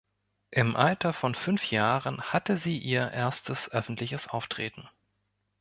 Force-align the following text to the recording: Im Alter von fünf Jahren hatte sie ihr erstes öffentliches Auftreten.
Im 0.49 0.75
Alter 0.75 1.13
von 1.13 1.35
fünf 1.35 1.69
Jahren 1.69 2.23
hatte 2.33 2.57
sie 2.57 2.79
ihr 2.79 3.11
erstes 3.11 3.71
öffentliches 3.71 4.27
Auftreten. 4.29 4.89